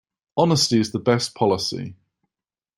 Honesty 0.35 0.79
is 0.79 0.91
the 0.93 0.99
best 0.99 1.35
policy. 1.35 1.95